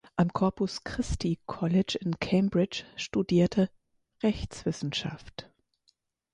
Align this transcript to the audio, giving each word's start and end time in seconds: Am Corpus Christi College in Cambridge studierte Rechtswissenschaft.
Am 0.15 0.33
Corpus 0.33 0.83
Christi 0.83 1.37
College 1.45 1.95
in 2.01 2.17
Cambridge 2.19 2.85
studierte 2.95 3.69
Rechtswissenschaft. 4.23 5.51